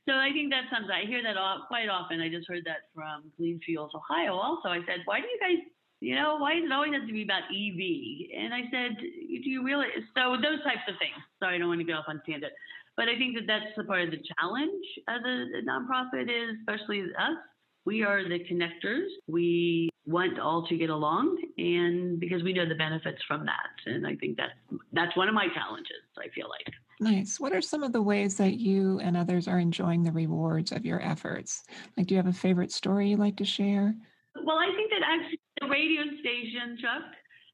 [0.06, 2.22] So i think that's something i hear that all, quite often.
[2.22, 4.70] I just heard that from Clean Fuels ohio also.
[4.70, 5.66] I said why do you guys
[6.00, 8.30] you know, why does it always have to be about EV?
[8.38, 9.88] And I said, do you really?
[10.16, 11.18] So those types of things.
[11.40, 12.54] Sorry, I don't want to get off on tangent.
[12.96, 17.02] But I think that that's the part of the challenge as a, nonprofit is, especially
[17.02, 17.38] us.
[17.86, 19.08] We are the connectors.
[19.28, 23.70] We want all to get along, and because we know the benefits from that.
[23.86, 24.52] And I think that's
[24.92, 26.04] that's one of my challenges.
[26.18, 26.74] I feel like.
[27.00, 27.40] Nice.
[27.40, 30.86] What are some of the ways that you and others are enjoying the rewards of
[30.86, 31.64] your efforts?
[31.96, 33.96] Like, do you have a favorite story you'd like to share?
[34.44, 37.04] Well, I think that actually the radio station, Chuck,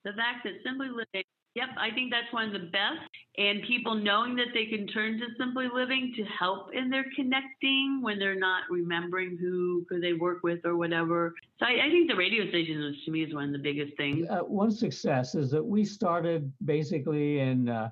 [0.04, 1.24] the fact that Simply Living,
[1.56, 3.08] yep, I think that's one of the best.
[3.38, 8.00] And people knowing that they can turn to Simply Living to help in their connecting
[8.02, 11.34] when they're not remembering who they work with or whatever.
[11.60, 14.28] So I, I think the radio station to me is one of the biggest things.
[14.30, 17.89] Uh, one success is that we started basically in uh,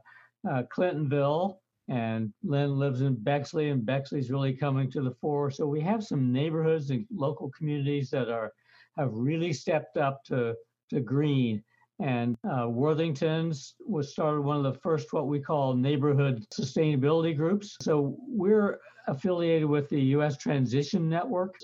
[0.50, 1.58] uh, Clintonville.
[1.88, 5.52] And Lynn lives in Bexley, and Bexley's really coming to the fore.
[5.52, 8.54] So we have some neighborhoods and local communities that are
[8.98, 10.56] have really stepped up to
[10.90, 11.64] to green.
[12.00, 17.78] And uh, Worthington's was started one of the first what we call neighborhood sustainability groups.
[17.80, 20.38] So we're affiliated with the U.S.
[20.38, 21.58] Transition Network.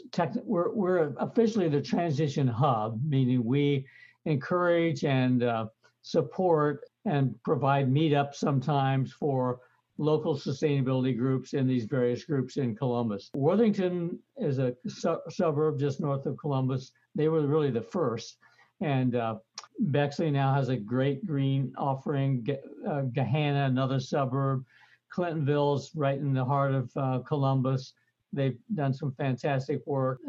[0.44, 3.88] we're, we're officially the transition hub, meaning we
[4.26, 5.66] encourage and uh,
[6.04, 9.60] support and provide meetups sometimes for
[9.98, 13.32] local sustainability groups in these various groups in Columbus.
[13.34, 16.92] Worthington is a su- suburb just north of Columbus.
[17.16, 18.38] They were really the first.
[18.82, 19.36] And uh,
[19.80, 22.46] Bexley now has a great green offering.
[22.86, 24.64] Uh, Gahanna, another suburb.
[25.10, 27.94] Clintonville's right in the heart of uh, Columbus.
[28.34, 30.20] They've done some fantastic work.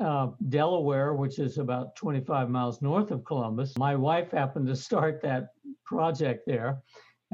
[0.00, 5.20] Uh, Delaware, which is about 25 miles north of Columbus, my wife happened to start
[5.22, 5.48] that
[5.84, 6.80] project there.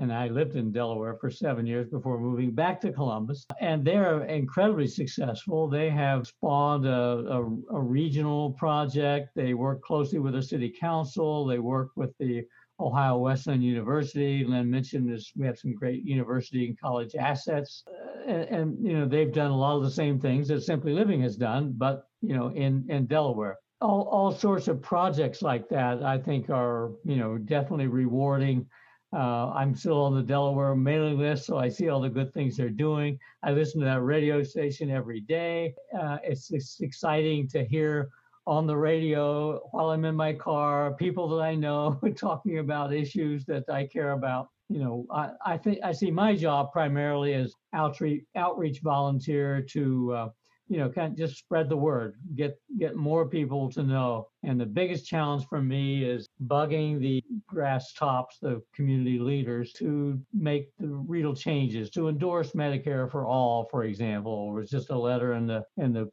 [0.00, 3.44] And I lived in Delaware for seven years before moving back to Columbus.
[3.60, 5.68] And they're incredibly successful.
[5.68, 7.42] They have spawned a, a,
[7.74, 9.28] a regional project.
[9.36, 11.44] They work closely with the city council.
[11.44, 12.46] They work with the
[12.80, 14.42] Ohio Wesleyan University.
[14.42, 15.32] Lynn mentioned this.
[15.36, 19.50] We have some great university and college assets, uh, and, and, you know they've done
[19.50, 22.86] a lot of the same things that Simply Living has done, but you know in
[22.88, 23.58] in Delaware.
[23.82, 28.66] All all sorts of projects like that, I think, are you know definitely rewarding.
[29.12, 32.56] Uh, I'm still on the Delaware mailing list, so I see all the good things
[32.56, 33.18] they're doing.
[33.42, 35.74] I listen to that radio station every day.
[35.98, 38.10] Uh, it's, it's exciting to hear
[38.46, 43.44] on the radio while I'm in my car, people that I know talking about issues
[43.46, 44.48] that I care about.
[44.68, 50.12] You know, I, I think I see my job primarily as outreach outreach volunteer to
[50.12, 50.28] uh,
[50.70, 54.28] you know, kind of just spread the word, get get more people to know.
[54.44, 60.18] And the biggest challenge for me is bugging the grass tops, the community leaders, to
[60.32, 64.50] make the real changes, to endorse Medicare for all, for example.
[64.50, 66.08] It was just a letter in the in the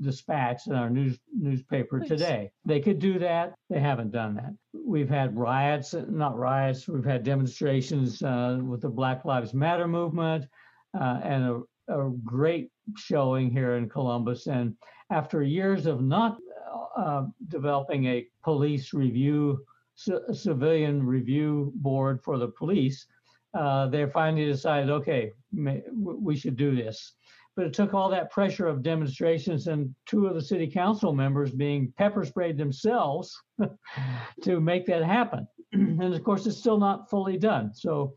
[0.00, 2.50] dispatch in our news newspaper today.
[2.64, 3.54] They could do that.
[3.70, 4.52] They haven't done that.
[4.84, 6.88] We've had riots, not riots.
[6.88, 10.46] We've had demonstrations uh, with the Black Lives Matter movement.
[10.94, 14.46] Uh, and a, a great showing here in Columbus.
[14.46, 14.76] And
[15.10, 16.38] after years of not
[16.96, 19.64] uh, developing a police review,
[19.94, 23.06] c- civilian review board for the police,
[23.54, 27.14] uh, they finally decided, okay, may, we should do this.
[27.54, 31.50] But it took all that pressure of demonstrations and two of the city council members
[31.50, 33.38] being pepper sprayed themselves
[34.42, 35.46] to make that happen.
[35.72, 37.74] and of course, it's still not fully done.
[37.74, 38.14] So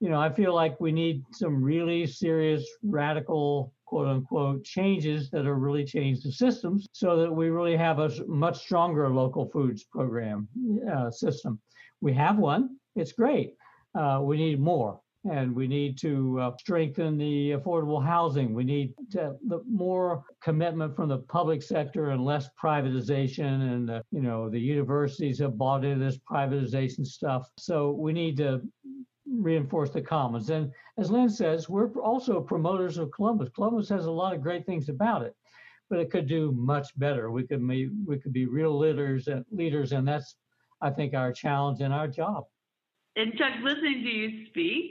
[0.00, 5.46] you know, I feel like we need some really serious, radical, quote unquote, changes that
[5.46, 9.84] are really change the systems so that we really have a much stronger local foods
[9.84, 10.48] program
[10.92, 11.58] uh, system.
[12.00, 13.54] We have one, it's great.
[13.98, 15.00] Uh, we need more.
[15.28, 18.54] And we need to uh, strengthen the affordable housing.
[18.54, 23.72] We need to, the more commitment from the public sector and less privatization.
[23.72, 27.48] And you know the universities have bought into this privatization stuff.
[27.58, 28.60] So we need to
[29.30, 30.50] reinforce the commons.
[30.50, 33.48] And as Lynn says, we're also promoters of Columbus.
[33.54, 35.34] Columbus has a lot of great things about it,
[35.90, 37.30] but it could do much better.
[37.30, 40.36] We could be, we could be real leaders and leaders, and that's
[40.80, 42.44] I think our challenge and our job.
[43.16, 44.90] And Chuck, listening to you speak,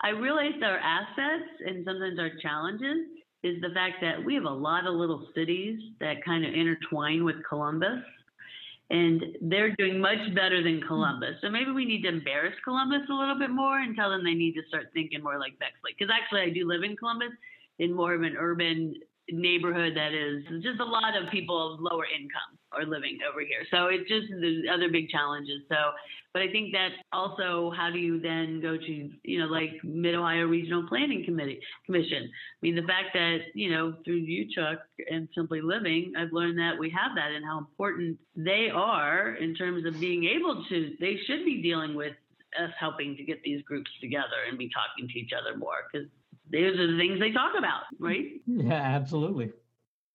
[0.00, 3.06] I realized our assets and sometimes our challenges
[3.42, 7.24] is the fact that we have a lot of little cities that kind of intertwine
[7.24, 8.00] with Columbus
[8.90, 10.86] and they're doing much better than hmm.
[10.86, 11.36] Columbus.
[11.40, 14.34] So maybe we need to embarrass Columbus a little bit more and tell them they
[14.34, 15.94] need to start thinking more like Bexley.
[15.96, 17.32] Because actually, I do live in Columbus
[17.78, 18.94] in more of an urban
[19.30, 23.64] neighborhood that is just a lot of people of lower income are living over here.
[23.70, 25.62] So it's just the other big challenges.
[25.68, 25.76] So,
[26.32, 30.14] but I think that also how do you then go to, you know, like Mid
[30.14, 32.24] Ohio Regional Planning Committee Commission?
[32.24, 34.78] I mean, the fact that, you know, through you, Chuck,
[35.10, 39.54] and Simply Living, I've learned that we have that and how important they are in
[39.54, 42.14] terms of being able to, they should be dealing with
[42.60, 46.08] us helping to get these groups together and be talking to each other more because
[46.52, 48.40] those are the things they talk about, right?
[48.46, 49.52] Yeah, absolutely.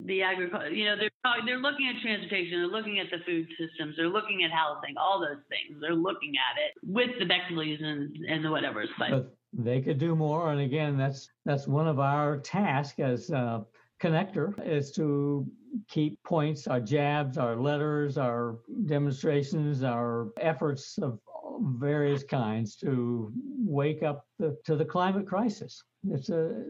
[0.04, 1.10] The agriculture, you know, they're
[1.46, 5.20] they're looking at transportation, they're looking at the food systems, they're looking at housing, all
[5.20, 5.80] those things.
[5.82, 8.90] They're looking at it with the Bexleys and and the whatever's.
[9.00, 10.52] But, but they could do more.
[10.52, 13.66] And again, that's that's one of our tasks as a
[14.02, 15.48] connector is to
[15.88, 21.20] keep points, our jabs, our letters, our demonstrations, our efforts of
[21.62, 23.32] various kinds to
[23.66, 25.84] wake up the, to the climate crisis.
[26.12, 26.64] It's a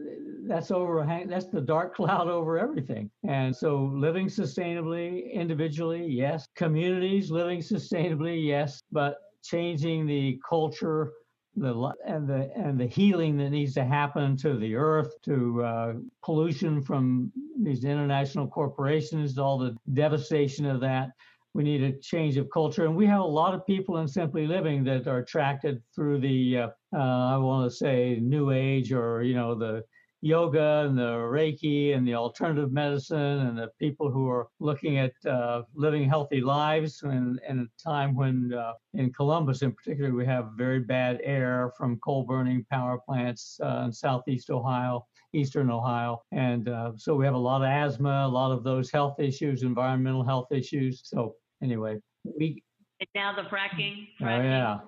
[0.46, 3.10] that's overhang that's the dark cloud over everything.
[3.28, 6.48] And so living sustainably individually, yes.
[6.56, 8.80] Communities living sustainably, yes.
[8.92, 11.12] But changing the culture
[11.56, 15.92] the and the and the healing that needs to happen to the earth, to uh,
[16.22, 17.32] pollution from
[17.62, 21.10] these international corporations, all the devastation of that.
[21.56, 24.46] We need a change of culture, and we have a lot of people in Simply
[24.46, 29.22] Living that are attracted through the uh, uh, I want to say New Age or
[29.22, 29.82] you know the
[30.20, 35.12] yoga and the Reiki and the alternative medicine and the people who are looking at
[35.24, 40.26] uh, living healthy lives in, in a time when uh, in Columbus in particular we
[40.26, 45.06] have very bad air from coal burning power plants uh, in southeast Ohio.
[45.32, 46.22] Eastern Ohio.
[46.32, 49.62] And uh, so we have a lot of asthma, a lot of those health issues,
[49.62, 51.02] environmental health issues.
[51.04, 52.62] So, anyway, we.
[53.00, 54.08] And now the fracking.
[54.20, 54.40] fracking.
[54.40, 54.78] Oh, yeah.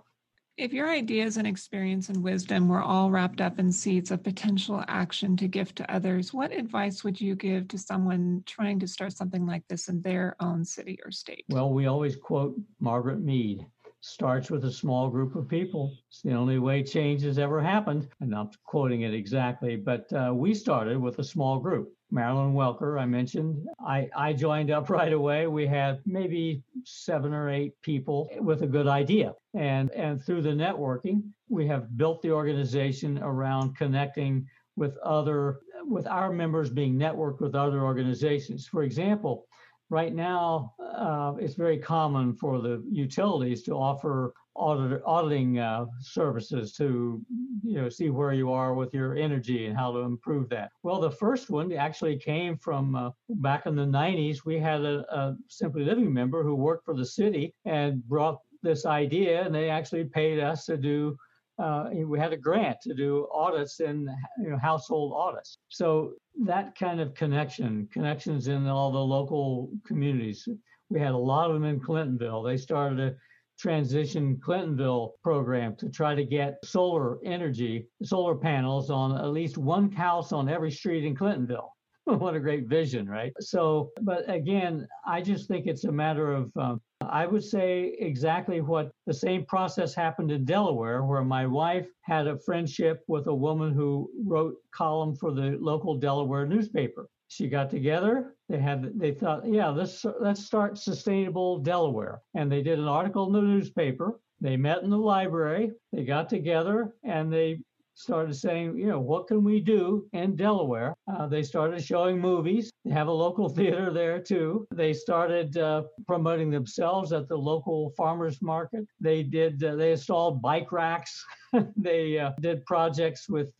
[0.56, 4.82] If your ideas and experience and wisdom were all wrapped up in seeds of potential
[4.88, 9.12] action to gift to others, what advice would you give to someone trying to start
[9.12, 11.44] something like this in their own city or state?
[11.48, 13.66] Well, we always quote Margaret Mead
[14.00, 15.96] starts with a small group of people.
[16.08, 18.08] It's the only way change has ever happened.
[18.20, 21.92] And I'm quoting it exactly, but uh, we started with a small group.
[22.10, 23.66] Marilyn Welker, I mentioned.
[23.80, 25.46] I, I joined up right away.
[25.46, 29.34] We had maybe seven or eight people with a good idea.
[29.54, 34.46] And, and through the networking, we have built the organization around connecting
[34.76, 38.66] with other, with our members being networked with other organizations.
[38.66, 39.46] For example,
[39.90, 46.72] right now, uh, it's very common for the utilities to offer audit, auditing uh, services
[46.74, 47.20] to
[47.62, 50.70] you know see where you are with your energy and how to improve that.
[50.82, 54.44] Well, the first one actually came from uh, back in the 90s.
[54.44, 58.84] We had a, a Simply Living member who worked for the city and brought this
[58.86, 61.16] idea, and they actually paid us to do
[61.58, 64.08] uh, we had a grant to do audits and
[64.40, 65.58] you know, household audits.
[65.68, 66.12] So
[66.44, 70.48] that kind of connection, connections in all the local communities.
[70.88, 72.44] We had a lot of them in Clintonville.
[72.44, 73.16] They started
[73.58, 79.90] transition Clintonville program to try to get solar energy, solar panels on at least one
[79.90, 81.70] house on every street in Clintonville.
[82.04, 83.32] what a great vision, right?
[83.40, 88.60] So, but again, I just think it's a matter of um, I would say exactly
[88.60, 93.34] what the same process happened in Delaware, where my wife had a friendship with a
[93.34, 97.08] woman who wrote column for the local Delaware newspaper.
[97.28, 98.34] She got together.
[98.48, 103.26] They had they thought, yeah, let's let's start sustainable Delaware, and they did an article
[103.26, 104.18] in the newspaper.
[104.40, 105.72] They met in the library.
[105.92, 107.60] They got together and they
[107.98, 110.94] started saying, you know, what can we do in Delaware?
[111.12, 112.70] Uh, they started showing movies.
[112.84, 114.66] They have a local theater there too.
[114.72, 118.86] They started uh, promoting themselves at the local farmers market.
[119.00, 119.62] They did.
[119.62, 121.24] Uh, they installed bike racks.
[121.76, 123.52] they uh, did projects with.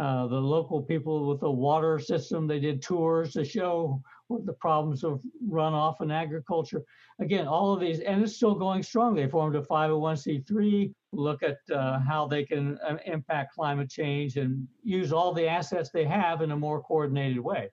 [0.00, 4.52] Uh, the local people with the water system, they did tours to show what the
[4.54, 6.82] problems of runoff in agriculture.
[7.20, 9.14] Again, all of these, and it's still going strong.
[9.14, 14.66] They formed a 501c3 look at uh, how they can uh, impact climate change and
[14.82, 17.70] use all the assets they have in a more coordinated way.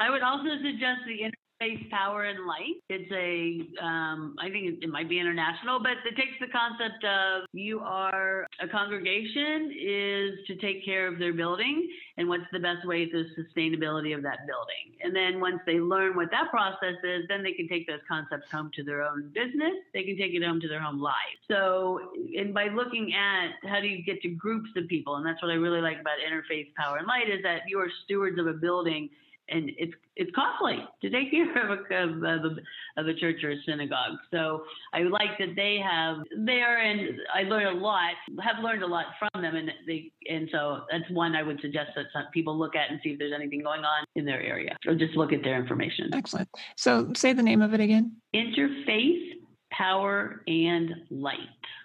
[0.00, 1.22] I would also suggest the
[1.60, 2.78] Space Power and Light.
[2.88, 7.48] It's a, um, I think it, might be international, but it takes the concept of
[7.52, 12.86] you are a congregation is to take care of their building and what's the best
[12.86, 14.94] way to sustainability of that building.
[15.02, 18.48] And then once they learn what that process is, then they can take those concepts
[18.52, 19.74] home to their own business.
[19.92, 21.38] They can take it home to their home life.
[21.50, 25.42] So, and by looking at how do you get to groups of people, and that's
[25.42, 28.46] what I really like about Interfaith Power and Light is that you are stewards of
[28.46, 29.10] a building
[29.50, 33.52] and it's it's costly to take care of a, of, a, of a church or
[33.52, 34.18] a synagogue.
[34.32, 38.12] So I like that they have there, and I learned a lot.
[38.42, 41.90] Have learned a lot from them, and they and so that's one I would suggest
[41.94, 44.76] that some people look at and see if there's anything going on in their area,
[44.86, 46.10] or just look at their information.
[46.12, 46.48] Excellent.
[46.76, 48.16] So say the name of it again.
[48.34, 49.34] Interfaith
[49.70, 51.38] Power and Light.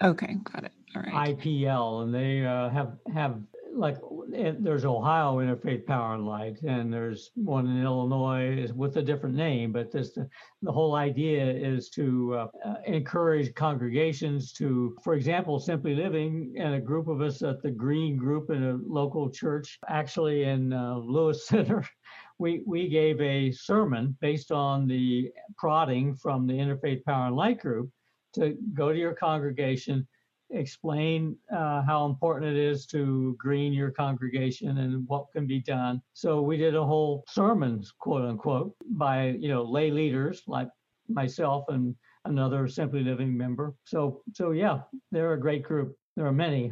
[0.03, 0.71] Okay, got it.
[0.95, 1.37] All right.
[1.37, 3.37] IPL, and they uh, have have
[3.75, 3.97] like
[4.29, 9.71] there's Ohio Interfaith Power and Light, and there's one in Illinois with a different name.
[9.71, 10.17] But this,
[10.61, 12.47] the whole idea is to uh,
[12.85, 18.17] encourage congregations to, for example, Simply Living and a group of us at the Green
[18.17, 21.87] Group in a local church, actually in uh, Lewis Center.
[22.39, 27.61] We, we gave a sermon based on the prodding from the Interfaith Power and Light
[27.61, 27.91] group
[28.33, 30.07] to go to your congregation
[30.49, 36.01] explain uh, how important it is to green your congregation and what can be done.
[36.13, 40.69] So we did a whole sermons, quote unquote, by you know lay leaders like
[41.09, 43.73] myself and another Simply Living member.
[43.85, 44.81] So so yeah,
[45.11, 45.95] they're a great group.
[46.15, 46.71] There are many.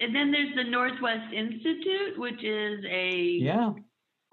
[0.00, 3.72] And then there's the Northwest Institute, which is a yeah.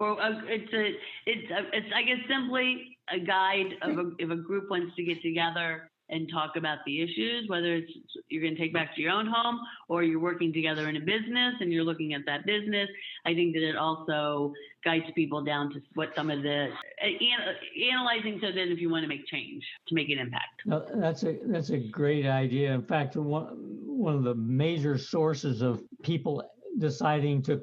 [0.00, 0.92] Or a, it's a
[1.26, 5.04] it's a, it's I guess simply a guide of a, if a group wants to
[5.04, 7.92] get together and talk about the issues, whether it's
[8.28, 11.00] you're going to take back to your own home or you're working together in a
[11.00, 12.88] business and you're looking at that business.
[13.24, 14.52] I think that it also
[14.84, 16.68] guides people down to what some of the
[17.02, 20.62] uh, analyzing so then if you want to make change to make an impact.
[20.94, 22.72] That's a that's a great idea.
[22.72, 23.56] In fact, one
[23.86, 26.42] one of the major sources of people
[26.78, 27.60] deciding to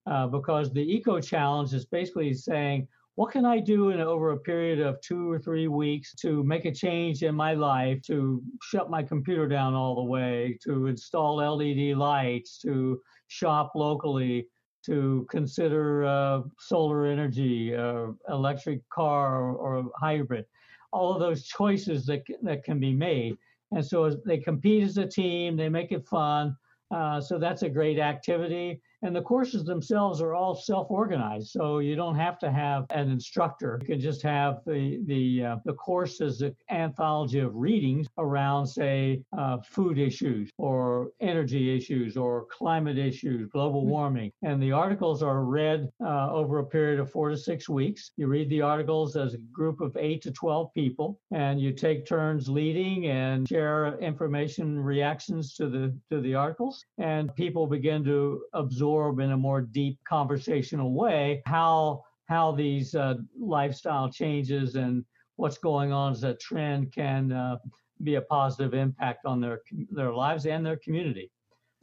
[0.07, 4.37] uh, because the eco challenge is basically saying what can i do in over a
[4.37, 8.89] period of two or three weeks to make a change in my life to shut
[8.89, 14.47] my computer down all the way to install led lights to shop locally
[14.85, 20.45] to consider uh, solar energy uh, electric car or, or hybrid?
[20.93, 23.37] All of those choices that, that can be made
[23.71, 26.55] and so they compete as a team, they make it fun.
[26.91, 28.81] Uh, so that's a great activity.
[29.05, 33.77] And the courses themselves are all self-organized, so you don't have to have an instructor.
[33.81, 38.65] You can just have the the uh, the course as an anthology of readings around,
[38.65, 43.91] say, uh, food issues or energy issues or climate issues, global mm-hmm.
[43.91, 44.31] warming.
[44.41, 48.09] And the articles are read uh, over a period of four to six weeks.
[48.17, 52.07] You read the articles as a group of eight to twelve people, and you take
[52.07, 58.41] turns leading and share information, reactions to the to the articles, and people begin to
[58.53, 65.05] absorb absorb in a more deep conversational way how how these uh, lifestyle changes and
[65.35, 67.57] what's going on as a trend can uh,
[68.03, 71.29] be a positive impact on their their lives and their community.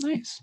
[0.00, 0.42] Nice.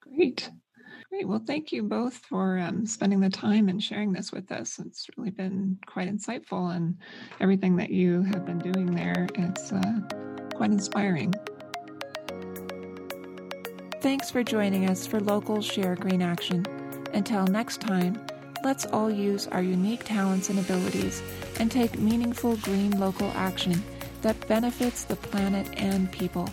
[0.00, 0.50] Great.
[1.14, 1.28] Great.
[1.28, 4.80] Well, thank you both for um, spending the time and sharing this with us.
[4.80, 6.96] It's really been quite insightful, and
[7.38, 10.00] everything that you have been doing there, it's uh,
[10.56, 11.32] quite inspiring.
[14.00, 16.66] Thanks for joining us for Local Share Green Action.
[17.12, 18.20] Until next time,
[18.64, 21.22] let's all use our unique talents and abilities
[21.60, 23.80] and take meaningful green local action
[24.22, 26.48] that benefits the planet and people.